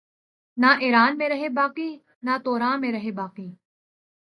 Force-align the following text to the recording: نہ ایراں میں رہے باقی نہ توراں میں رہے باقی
نہ 0.57 0.65
ایراں 0.79 1.09
میں 1.11 1.29
رہے 1.29 1.49
باقی 1.49 1.89
نہ 2.23 2.37
توراں 2.43 2.77
میں 2.77 2.91
رہے 2.91 3.11
باقی 3.11 3.49